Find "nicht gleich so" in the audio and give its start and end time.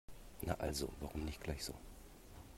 1.25-1.75